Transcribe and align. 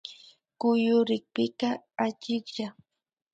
Kuyurikpika 0.59 1.69
achiklla 2.05 2.67